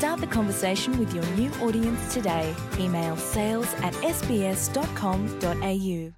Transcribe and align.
Start 0.00 0.20
the 0.20 0.34
conversation 0.34 0.98
with 0.98 1.14
your 1.14 1.26
new 1.36 1.50
audience 1.68 2.14
today. 2.14 2.54
Email 2.78 3.16
sales 3.16 3.68
at 3.82 3.94
sbs.com.au. 4.16 6.12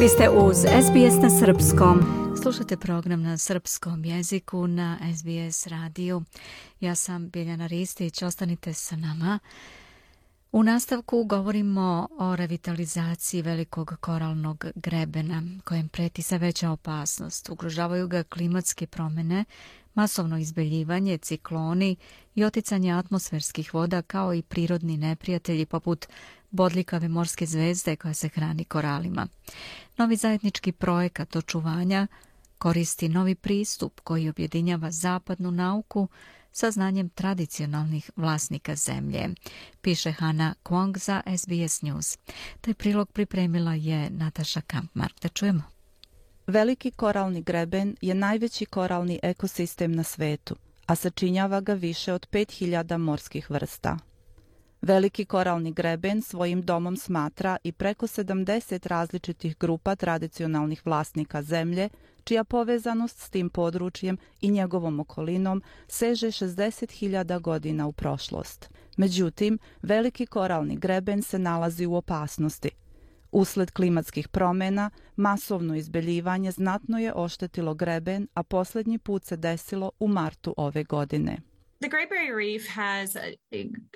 Vi 0.00 0.08
ste 0.08 0.28
uz 0.28 0.56
SBS 0.56 1.22
na 1.22 1.30
Srpskom. 1.30 2.00
Slušate 2.42 2.76
program 2.76 3.22
na 3.22 3.38
srpskom 3.38 4.04
jeziku 4.04 4.66
na 4.66 4.98
SBS 5.16 5.66
radiju. 5.66 6.22
Ja 6.80 6.94
sam 6.94 7.28
Biljana 7.28 7.66
Ristić, 7.66 8.22
ostanite 8.22 8.74
sa 8.74 8.96
nama. 8.96 9.38
U 10.52 10.62
nastavku 10.62 11.24
govorimo 11.24 12.08
o 12.18 12.36
revitalizaciji 12.36 13.42
velikog 13.42 13.96
koralnog 14.00 14.64
grebena 14.74 15.42
kojem 15.64 15.88
preti 15.88 16.22
sve 16.22 16.38
veća 16.38 16.70
opasnost. 16.70 17.48
Ugrožavaju 17.48 18.08
ga 18.08 18.22
klimatske 18.22 18.86
promene, 18.86 19.44
masovno 19.98 20.38
izbeljivanje, 20.38 21.18
cikloni 21.18 21.96
i 22.34 22.44
oticanje 22.44 22.92
atmosferskih 22.92 23.74
voda 23.74 24.02
kao 24.02 24.34
i 24.34 24.42
prirodni 24.42 24.96
neprijatelji 24.96 25.66
poput 25.66 26.06
bodljikave 26.50 27.08
morske 27.08 27.46
zvezde 27.46 27.96
koja 27.96 28.14
se 28.14 28.28
hrani 28.28 28.64
koralima. 28.64 29.26
Novi 29.96 30.16
zajednički 30.16 30.72
projekat 30.72 31.36
očuvanja 31.36 32.06
koristi 32.58 33.08
novi 33.08 33.34
pristup 33.34 34.00
koji 34.00 34.28
objedinjava 34.28 34.90
zapadnu 34.90 35.50
nauku 35.50 36.08
sa 36.52 36.70
znanjem 36.70 37.08
tradicionalnih 37.08 38.10
vlasnika 38.16 38.76
zemlje, 38.76 39.28
piše 39.80 40.12
Hana 40.12 40.54
Kwong 40.64 40.98
za 40.98 41.22
SBS 41.38 41.82
News. 41.82 42.18
Taj 42.60 42.74
prilog 42.74 43.12
pripremila 43.12 43.74
je 43.74 44.10
Nataša 44.10 44.60
Kampmark. 44.60 45.20
Da 45.22 45.28
čujemo. 45.28 45.77
Veliki 46.48 46.90
koralni 46.90 47.42
greben 47.42 47.96
je 48.00 48.14
najveći 48.14 48.64
koralni 48.64 49.18
ekosistem 49.22 49.92
na 49.92 50.02
svetu, 50.02 50.56
a 50.86 50.94
sačinjava 50.94 51.60
ga 51.60 51.74
više 51.74 52.12
od 52.12 52.28
5000 52.30 52.98
morskih 52.98 53.50
vrsta. 53.50 53.98
Veliki 54.82 55.24
koralni 55.24 55.72
greben 55.72 56.22
svojim 56.22 56.62
domom 56.62 56.96
smatra 56.96 57.56
i 57.64 57.72
preko 57.72 58.06
70 58.06 58.88
različitih 58.88 59.56
grupa 59.58 59.96
tradicionalnih 59.96 60.86
vlasnika 60.86 61.42
zemlje, 61.42 61.88
čija 62.24 62.44
povezanost 62.44 63.18
s 63.18 63.30
tim 63.30 63.50
područjem 63.50 64.18
i 64.40 64.50
njegovom 64.50 65.00
okolinom 65.00 65.62
seže 65.88 66.26
60.000 66.26 67.40
godina 67.40 67.86
u 67.86 67.92
prošlost. 67.92 68.70
Međutim, 68.96 69.58
veliki 69.82 70.26
koralni 70.26 70.76
greben 70.76 71.22
se 71.22 71.38
nalazi 71.38 71.86
u 71.86 71.94
opasnosti. 71.94 72.70
Usled 73.32 73.70
klimatskih 73.70 74.28
promjena, 74.28 74.90
masovno 75.16 75.74
izbeljivanje 75.74 76.50
znatno 76.50 76.98
je 76.98 77.12
oštetilo 77.14 77.74
greben, 77.74 78.28
a 78.34 78.42
posljednji 78.42 78.98
put 78.98 79.24
se 79.24 79.36
desilo 79.36 79.90
u 80.00 80.08
martu 80.08 80.54
ove 80.56 80.84
godine. 80.84 81.38
The 81.80 81.88
Great 81.88 82.08
Barrier 82.08 82.34
Reef 82.34 82.66
has 82.74 83.16
a, 83.16 83.36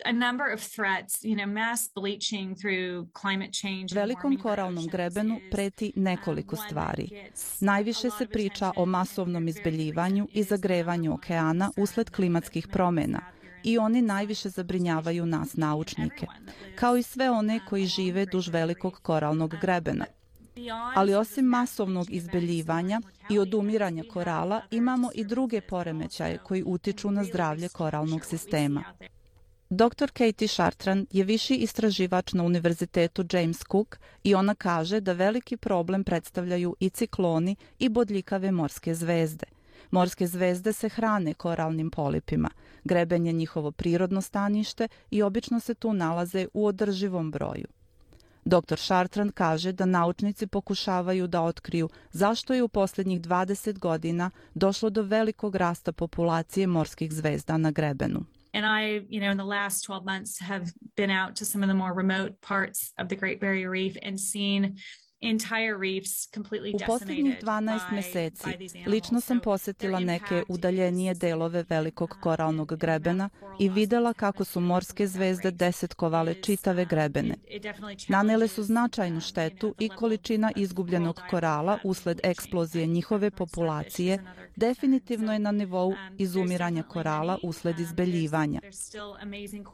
a 0.05 0.13
number 0.13 0.55
of 0.55 0.61
threats, 0.61 1.25
you 1.25 1.35
know, 1.35 1.47
mass 1.47 1.89
bleaching 1.95 2.55
through 2.55 3.09
climate 3.21 3.53
change. 3.53 3.95
Velikom 3.95 4.39
koralnom 4.39 4.87
grebenu 4.87 5.41
preti 5.51 5.93
um, 5.97 6.03
nekoliko 6.03 6.57
stvari. 6.57 7.09
Najviše 7.61 8.11
se 8.11 8.27
priča 8.27 8.73
o 8.77 8.87
masovnom 8.87 9.49
izbeljivanju 9.49 10.29
i 10.33 10.43
zagrevanju 10.43 11.15
okeana 11.15 11.71
usled 11.77 12.11
klimatskih 12.11 12.69
promjena 12.69 13.21
i 13.65 13.79
oni 13.79 14.03
najviše 14.03 14.49
zabrinjavaju 14.49 15.27
nas 15.27 15.57
naučnike, 15.57 16.27
kao 16.75 16.97
i 16.97 17.03
sve 17.03 17.31
one 17.31 17.61
koji 17.69 17.87
žive 17.87 18.27
duž 18.27 18.49
velikog 18.49 18.99
koralnog 19.03 19.55
grebena. 19.61 20.05
Ali 20.95 21.15
osim 21.15 21.45
masovnog 21.45 22.11
izbeljivanja 22.11 23.01
i 23.31 23.39
odumiranja 23.39 24.05
korala, 24.13 24.63
imamo 24.71 25.11
i 25.15 25.25
druge 25.25 25.61
poremećaje 25.61 26.39
koji 26.39 26.63
utiču 26.67 27.11
na 27.11 27.25
zdravlje 27.25 27.69
koralnog 27.69 28.25
sistema. 28.25 28.85
Dr. 29.71 30.11
Katie 30.13 30.49
Chartrand 30.49 31.07
je 31.11 31.25
viši 31.25 31.55
istraživač 31.55 32.33
na 32.33 32.45
Univerzitetu 32.45 33.25
James 33.33 33.59
Cook 33.73 33.99
i 34.25 34.35
ona 34.35 34.55
kaže 34.55 35.01
da 35.01 35.13
veliki 35.13 35.57
problem 35.57 36.05
predstavljaju 36.05 36.77
i 36.81 36.91
cikloni 36.91 37.57
i 37.79 37.89
bodljikave 37.89 38.51
morske 38.53 38.95
zvezde. 38.95 39.47
Morske 39.93 40.27
zvezde 40.27 40.73
se 40.73 40.89
hrane 40.89 41.35
koralnim 41.35 41.91
polipima. 41.91 42.51
Greben 42.85 43.27
je 43.27 43.33
njihovo 43.33 43.71
prirodno 43.71 44.21
stanište 44.21 44.89
i 45.11 45.23
obično 45.23 45.61
se 45.61 45.75
tu 45.75 45.93
nalaze 45.93 46.47
u 46.55 46.67
održivom 46.67 47.31
broju. 47.31 47.67
Dr. 48.45 48.77
Chartrand 48.77 49.33
kaže 49.33 49.73
da 49.73 49.87
naučnici 49.87 50.47
pokušavaju 50.47 51.27
da 51.27 51.43
otkriju 51.43 51.89
zašto 52.11 52.55
je 52.55 52.63
u 52.63 52.69
posljednjih 52.69 53.21
20 53.21 53.79
godina 53.79 54.31
došlo 54.55 54.91
do 54.91 55.03
velikog 55.03 55.57
rasta 55.57 55.93
populacije 55.93 56.67
morskih 56.67 57.13
zvezda 57.13 57.57
na 57.57 57.71
grebenu. 57.71 58.25
And 58.55 58.65
I, 58.65 59.07
you 59.09 59.21
know, 59.21 59.31
in 59.31 59.39
the 59.39 59.47
last 59.47 59.87
12 59.89 60.05
months 60.05 60.41
have 60.41 60.67
been 60.97 61.11
out 61.11 61.39
to 61.39 61.45
some 61.45 61.65
of 61.65 61.71
the 61.71 61.79
more 61.79 61.95
remote 61.95 62.35
parts 62.49 62.93
of 62.99 63.09
the 63.09 63.17
Great 63.17 63.41
Barrier 63.41 63.71
Reef 63.71 63.97
and 64.07 64.21
seen 64.21 64.77
U 66.75 66.87
posljednjih 66.87 67.37
12 67.43 67.93
mjeseci 67.93 68.49
lično 68.87 69.21
sam 69.21 69.41
posjetila 69.41 70.01
neke 70.01 70.43
udaljenije 70.49 71.15
delove 71.15 71.65
velikog 71.69 72.17
koralnog 72.21 72.77
grebena 72.77 73.29
i 73.59 73.69
videla 73.69 74.13
kako 74.13 74.45
su 74.45 74.61
morske 74.61 75.07
zvezde 75.07 75.51
desetkovale 75.51 76.35
čitave 76.35 76.85
grebene. 76.85 77.35
Nanele 78.09 78.49
su 78.49 78.63
značajnu 78.63 79.21
štetu 79.21 79.75
i 79.79 79.89
količina 79.89 80.53
izgubljenog 80.57 81.21
korala 81.31 81.79
usled 81.85 82.21
eksplozije 82.23 82.87
njihove 82.87 83.31
populacije 83.31 84.19
definitivno 84.57 85.33
je 85.33 85.39
na 85.39 85.53
nivou 85.53 85.89
um, 85.89 85.97
izumiranja 86.19 86.83
korala 86.83 87.39
usled 87.43 87.81
izbeljivanja. 87.81 88.61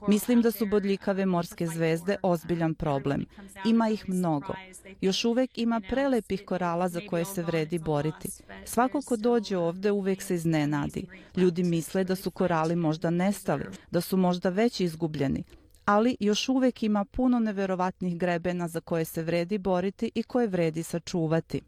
Mislim 0.08 0.42
da 0.42 0.50
su 0.50 0.66
bodljikave 0.66 1.26
morske 1.26 1.66
zvezde 1.66 2.16
ozbiljan 2.22 2.74
problem. 2.74 3.26
Ima 3.64 3.88
ih 3.88 4.08
mnogo. 4.08 4.54
Još 5.00 5.24
uvijek 5.24 5.37
uvek 5.38 5.58
ima 5.58 5.80
prelepih 5.80 6.44
korala 6.44 6.88
za 6.88 7.00
koje 7.08 7.24
se 7.24 7.42
vredi 7.42 7.78
boriti. 7.78 8.28
Svako 8.64 9.00
ko 9.02 9.16
dođe 9.16 9.56
ovde 9.56 9.90
uvek 9.90 10.22
se 10.22 10.34
iznenadi. 10.34 11.06
Ljudi 11.36 11.62
misle 11.62 12.04
da 12.04 12.16
su 12.16 12.30
korali 12.30 12.76
možda 12.76 13.10
nestali, 13.10 13.64
da 13.90 14.00
su 14.00 14.16
možda 14.16 14.48
već 14.48 14.80
izgubljeni, 14.80 15.44
ali 15.84 16.16
još 16.20 16.48
uvek 16.48 16.82
ima 16.82 17.04
puno 17.04 17.38
neverovatnih 17.38 18.16
grebena 18.16 18.68
za 18.68 18.80
koje 18.80 19.04
se 19.04 19.22
vredi 19.22 19.58
boriti 19.58 20.10
i 20.14 20.22
koje 20.22 20.46
vredi 20.46 20.82
sačuvati. 20.82 21.60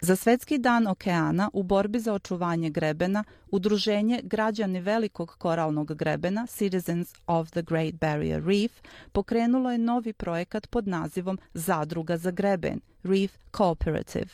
Za 0.00 0.16
Svetski 0.16 0.58
dan 0.58 0.86
okeana 0.86 1.50
u 1.52 1.62
borbi 1.62 2.00
za 2.00 2.14
očuvanje 2.14 2.70
grebena, 2.70 3.24
udruženje 3.50 4.20
Građani 4.22 4.80
velikog 4.80 5.34
koralnog 5.38 5.94
grebena 5.94 6.46
Citizens 6.46 7.14
of 7.26 7.50
the 7.50 7.62
Great 7.62 7.94
Barrier 7.94 8.44
Reef 8.44 8.72
pokrenulo 9.12 9.72
je 9.72 9.78
novi 9.78 10.12
projekat 10.12 10.66
pod 10.66 10.88
nazivom 10.88 11.38
Zadruga 11.54 12.16
za 12.16 12.30
greben, 12.30 12.80
Reef 13.02 13.32
Cooperative. 13.56 14.28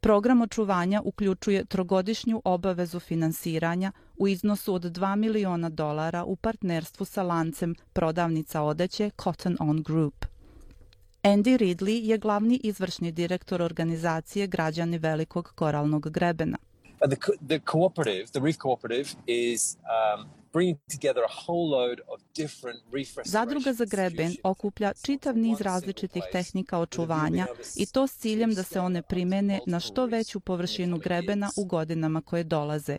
Program 0.00 0.42
očuvanja 0.42 1.02
uključuje 1.04 1.64
trogodišnju 1.64 2.42
obavezu 2.44 3.00
finansiranja 3.00 3.92
u 4.16 4.28
iznosu 4.28 4.74
od 4.74 4.82
2 4.82 5.16
miliona 5.16 5.68
dolara 5.68 6.24
u 6.24 6.36
partnerstvu 6.36 7.04
sa 7.04 7.22
lancem 7.22 7.74
prodavnica 7.92 8.62
odeće 8.62 9.10
Cotton 9.22 9.56
On 9.60 9.82
Group. 9.82 10.29
Andy 11.22 11.56
Ridley 11.58 12.00
je 12.02 12.18
glavni 12.18 12.60
izvršni 12.64 13.12
direktor 13.12 13.62
organizacije 13.62 14.46
Građani 14.46 14.98
velikog 14.98 15.52
koralnog 15.54 16.10
grebena. 16.10 16.58
The, 16.98 17.16
the 17.46 17.60
cooperative, 17.72 18.26
the 18.26 18.40
reef 18.40 18.56
cooperative 18.56 19.08
is 19.26 19.76
um, 19.76 20.30
Zadruga 23.24 23.72
za 23.72 23.84
greben 23.84 24.36
okuplja 24.42 24.92
čitav 25.02 25.38
niz 25.38 25.60
različitih 25.60 26.22
tehnika 26.32 26.78
očuvanja 26.78 27.46
i 27.76 27.86
to 27.86 28.06
s 28.06 28.16
ciljem 28.16 28.54
da 28.54 28.62
se 28.62 28.80
one 28.80 29.02
primene 29.02 29.60
na 29.66 29.80
što 29.80 30.06
veću 30.06 30.40
površinu 30.40 30.98
grebena 30.98 31.50
u 31.56 31.64
godinama 31.64 32.20
koje 32.20 32.44
dolaze. 32.44 32.96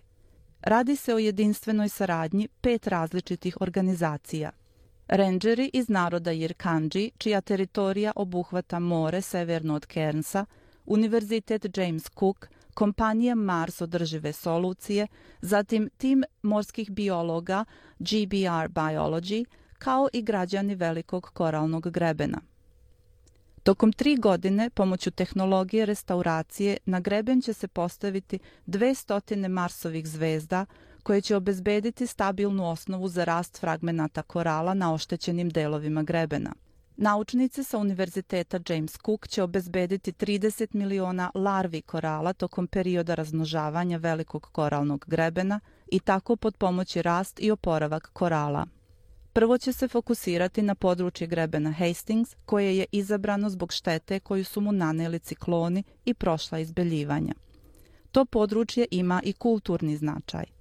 Radi 0.61 0.95
se 0.95 1.15
o 1.15 1.17
jedinstvenoj 1.17 1.89
saradnji 1.89 2.47
pet 2.61 2.87
različitih 2.87 3.61
organizacija. 3.61 4.51
Rangeri 5.11 5.69
iz 5.73 5.89
naroda 5.89 6.31
Jirkanđi, 6.31 7.11
čija 7.17 7.41
teritorija 7.41 8.11
obuhvata 8.15 8.79
more 8.79 9.21
severno 9.21 9.75
od 9.75 9.85
Kernsa, 9.85 10.45
Univerzitet 10.85 11.77
James 11.77 12.03
Cook, 12.19 12.47
kompanija 12.73 13.35
Mars 13.35 13.81
održive 13.81 14.33
solucije, 14.33 15.07
zatim 15.41 15.89
tim 15.97 16.23
morskih 16.41 16.91
biologa 16.91 17.65
GBR 17.99 18.69
Biology, 18.69 19.45
kao 19.77 20.07
i 20.13 20.21
građani 20.21 20.75
velikog 20.75 21.31
koralnog 21.33 21.89
grebena. 21.89 22.41
Tokom 23.63 23.93
tri 23.93 24.15
godine, 24.15 24.69
pomoću 24.69 25.11
tehnologije 25.11 25.85
restauracije, 25.85 26.77
na 26.85 26.99
greben 26.99 27.41
će 27.41 27.53
se 27.53 27.67
postaviti 27.67 28.39
200 28.67 29.47
Marsovih 29.47 30.07
zvezda, 30.07 30.65
koje 31.03 31.21
će 31.21 31.35
obezbediti 31.35 32.07
stabilnu 32.07 32.69
osnovu 32.69 33.07
za 33.07 33.23
rast 33.23 33.59
fragmenata 33.59 34.21
korala 34.21 34.73
na 34.73 34.93
oštećenim 34.93 35.49
delovima 35.49 36.03
grebena. 36.03 36.53
Naučnici 36.97 37.63
sa 37.63 37.77
Univerziteta 37.77 38.59
James 38.69 38.97
Cook 39.05 39.27
će 39.27 39.43
obezbediti 39.43 40.11
30 40.11 40.75
miliona 40.75 41.31
larvi 41.35 41.81
korala 41.81 42.33
tokom 42.33 42.67
perioda 42.67 43.15
razmnožavanja 43.15 43.97
velikog 43.97 44.49
koralnog 44.51 45.05
grebena 45.07 45.59
i 45.91 45.99
tako 45.99 46.35
pod 46.35 46.57
pomoći 46.57 47.01
rast 47.01 47.39
i 47.41 47.51
oporavak 47.51 48.09
korala. 48.13 48.65
Prvo 49.33 49.57
će 49.57 49.73
se 49.73 49.87
fokusirati 49.87 50.61
na 50.61 50.75
područje 50.75 51.27
grebena 51.27 51.71
Hastings, 51.71 52.35
koje 52.45 52.77
je 52.77 52.85
izabrano 52.91 53.49
zbog 53.49 53.73
štete 53.73 54.19
koju 54.19 54.45
su 54.45 54.61
mu 54.61 54.71
naneli 54.71 55.19
cikloni 55.19 55.83
i 56.05 56.13
prošla 56.13 56.59
izbeljivanja. 56.59 57.33
To 58.11 58.25
područje 58.25 58.85
ima 58.91 59.21
i 59.23 59.33
kulturni 59.33 59.97
značaj. 59.97 60.60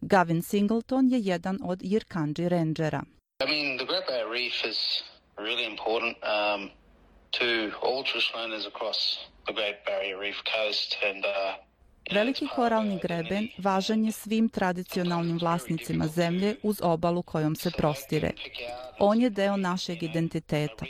Gavin 0.00 0.42
Singleton 0.42 1.08
je 1.10 1.20
jedan 1.20 1.58
od 1.62 1.78
Jirkanji 1.82 2.48
Rangera. 2.48 3.02
I 3.40 3.46
mean, 3.46 3.78
the 3.78 3.84
Great 3.84 4.06
Barrier 4.06 4.30
Reef 4.30 4.64
is 4.64 5.02
really 5.36 5.66
important 5.72 6.16
um, 6.22 6.70
to 7.30 7.46
all 7.82 8.04
owners 8.44 8.66
across 8.66 8.98
the 9.46 9.52
Great 9.52 9.76
Barrier 9.86 10.18
Reef 10.20 10.36
coast 10.54 10.96
and 11.10 11.24
uh, 11.24 11.68
Veliki 12.10 12.46
koralni 12.56 12.98
greben 13.02 13.48
važan 13.58 14.04
je 14.04 14.12
svim 14.12 14.48
tradicionalnim 14.48 15.38
vlasnicima 15.38 16.06
zemlje 16.06 16.56
uz 16.62 16.80
obalu 16.82 17.22
kojom 17.22 17.56
se 17.56 17.70
prostire. 17.70 18.30
On 18.98 19.20
je 19.20 19.30
deo 19.30 19.56
našeg 19.56 20.02
identiteta. 20.02 20.86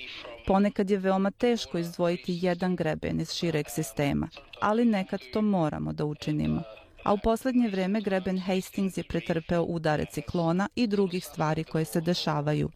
Ponekad 0.47 0.91
je 0.91 0.99
veoma 0.99 1.31
teško 1.31 1.79
izdvojiti 1.79 2.39
jedan 2.43 2.77
greben 2.77 3.21
iz 3.21 3.33
šireg 3.33 3.67
sistema, 3.69 4.29
ali 4.61 4.85
nekad 4.85 5.21
to 5.33 5.43
moramo 5.43 5.93
da 5.93 6.05
učinimo. 6.05 6.63
A 7.09 7.13
u 7.13 7.19
poslednje 7.19 7.69
vreme 7.69 8.01
greben 8.01 8.39
Hastings 8.39 8.97
je 8.97 9.03
pretrpeo 9.03 9.63
udare 9.63 10.05
ciklona 10.05 10.69
i 10.75 10.87
drugih 10.87 11.25
stvari 11.25 11.65
koje 11.65 11.85
se 11.85 12.01
dešavaju. 12.01 12.71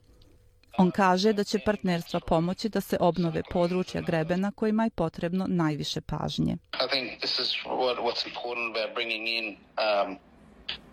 On 0.78 0.90
kaže 0.90 1.32
da 1.32 1.44
će 1.44 1.58
partnerstva 1.58 2.20
pomoći 2.20 2.68
da 2.68 2.80
se 2.80 2.96
obnove 3.00 3.42
područja 3.50 4.00
grebena 4.00 4.52
kojima 4.52 4.84
je 4.84 4.90
potrebno 4.90 5.46
najviše 5.48 6.00
pažnje. 6.00 6.52
I 6.52 6.88
think 6.90 7.20
this 7.20 7.38
is 7.38 7.52
what, 7.64 7.96
what's 7.96 8.26
important 8.26 8.76
about 8.76 8.94
bringing 8.94 9.28
in 9.28 9.44
um, 9.46 10.18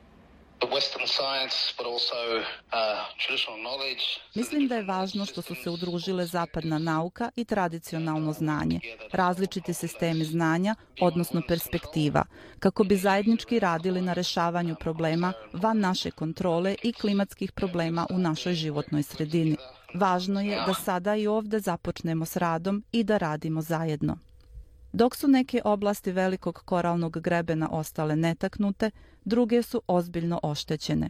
Mislim 4.36 4.68
da 4.68 4.76
je 4.76 4.84
važno 4.84 5.26
što 5.26 5.42
su 5.42 5.56
se 5.56 5.70
udružile 5.70 6.26
zapadna 6.26 6.78
nauka 6.78 7.30
i 7.36 7.46
tradicionalno 7.46 8.34
znanje, 8.34 8.80
različiti 9.12 9.74
sistemi 9.74 10.26
znanja, 10.26 10.76
odnosno 11.02 11.42
perspektiva, 11.48 12.26
kako 12.60 12.84
bi 12.84 12.98
zajednički 12.98 13.60
radili 13.60 14.02
na 14.02 14.14
rešavanju 14.14 14.76
problema 14.80 15.34
van 15.54 15.80
naše 15.80 16.12
kontrole 16.12 16.76
i 16.84 16.94
klimatskih 16.94 17.52
problema 17.52 18.08
u 18.10 18.18
našoj 18.18 18.54
životnoj 18.54 19.04
sredini. 19.04 19.58
Važno 19.94 20.42
je 20.42 20.64
da 20.68 20.74
sada 20.74 21.16
i 21.16 21.28
ovde 21.28 21.60
započnemo 21.60 22.26
s 22.26 22.36
radom 22.36 22.84
i 22.92 23.04
da 23.04 23.18
radimo 23.18 23.62
zajedno. 23.62 24.29
Dok 24.94 25.16
su 25.16 25.28
neke 25.28 25.62
oblasti 25.66 26.12
velikog 26.12 26.62
koralnog 26.66 27.20
grebena 27.22 27.70
ostale 27.72 28.16
netaknute, 28.16 28.92
druge 29.26 29.64
su 29.64 29.82
ozbiljno 29.88 30.40
oštećene. 30.44 31.10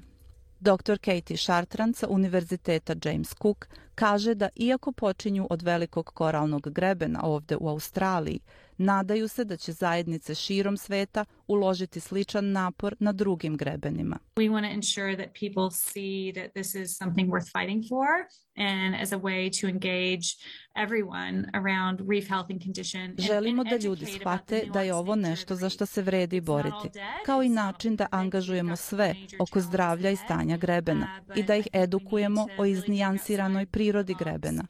Dr. 0.59 0.97
Katie 0.97 1.37
Chartrand 1.37 1.95
sa 1.95 2.07
Univerziteta 2.07 2.95
James 3.03 3.35
Cook 3.41 3.67
kaže 3.99 4.35
da 4.35 4.49
iako 4.55 4.91
počinju 4.91 5.47
od 5.49 5.61
velikog 5.61 6.05
koralnog 6.05 6.69
grebena 6.69 7.19
ovde 7.23 7.55
u 7.59 7.69
Australiji, 7.69 8.39
nadaju 8.77 9.27
se 9.27 9.45
da 9.45 9.57
će 9.57 9.71
zajednice 9.71 10.35
širom 10.35 10.77
sveta 10.77 11.25
uložiti 11.47 11.99
sličan 11.99 12.51
napor 12.51 12.95
na 12.99 13.11
drugim 13.11 13.57
grebenima. 13.57 14.19
We 14.35 14.49
want 14.49 14.67
to 14.69 14.73
ensure 14.73 15.15
that 15.15 15.29
people 15.39 15.69
see 15.71 16.33
that 16.33 16.53
this 16.53 16.75
is 16.75 16.97
something 16.97 17.31
worth 17.31 17.51
fighting 17.51 17.83
for 17.89 18.07
and 18.55 18.95
as 19.01 19.11
a 19.11 19.17
way 19.17 19.61
to 19.61 19.67
engage 19.67 20.27
everyone 20.75 21.49
around 21.53 21.99
reef 22.09 22.27
health 22.27 22.51
and 22.51 22.61
condition. 22.63 23.15
Želimo 23.17 23.63
da 23.63 23.77
ljudi 23.77 24.05
shvate 24.05 24.63
da 24.73 24.81
je 24.81 24.93
ovo 24.93 25.15
nešto 25.15 25.55
za 25.55 25.69
što 25.69 25.85
se 25.85 26.01
vredi 26.01 26.41
boriti, 26.41 26.89
kao 27.25 27.43
i 27.43 27.49
način 27.49 27.95
da 27.95 28.07
angažujemo 28.11 28.75
sve 28.75 29.15
oko 29.39 29.59
zdravlja 29.61 30.09
i 30.11 30.15
stanja 30.15 30.57
grebena 30.57 31.21
uh, 31.29 31.37
i 31.37 31.43
da 31.43 31.55
ih 31.55 31.67
edukujemo 31.73 32.47
o 32.57 32.65
iznijansiranoj 32.65 33.65
prirodi 33.65 33.88
grebena. 34.13 34.63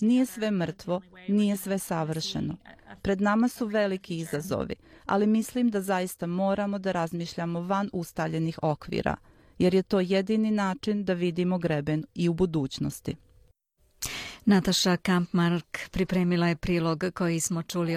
Nije 0.00 0.26
sve 0.26 0.50
mrtvo, 0.50 1.00
nije 1.28 1.56
sve 1.56 1.78
savršeno. 1.78 2.56
Pred 3.02 3.20
nama 3.20 3.48
su 3.48 3.66
veliki 3.66 4.18
izazovi, 4.18 4.74
ali 5.06 5.26
mislim 5.26 5.70
da 5.70 5.80
zaista 5.80 6.26
moramo 6.26 6.78
da 6.78 6.92
razmišljamo 6.92 7.60
van 7.60 7.90
ustaljenih 7.92 8.58
okvira, 8.62 9.16
jer 9.58 9.74
je 9.74 9.82
to 9.82 10.00
jedini 10.00 10.50
način 10.50 11.04
da 11.04 11.12
vidimo 11.12 11.58
greben 11.58 12.04
i 12.14 12.28
u 12.28 12.34
budućnosti. 12.34 13.16
Nataša 14.44 14.96
Kampmark 14.96 15.78
pripremila 15.90 16.48
je 16.48 16.56
prilog 16.56 17.04
koji 17.14 17.40
smo 17.40 17.62
čuli. 17.62 17.96